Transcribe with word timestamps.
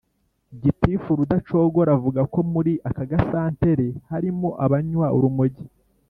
gitifu 0.61 1.09
rudacogora 1.19 1.89
avuga 1.97 2.21
ko 2.33 2.39
muri 2.53 2.73
aka 2.89 3.03
gasantere 3.11 3.87
harimo 4.11 4.49
abanywa 4.65 5.07
urumogi 5.17 5.65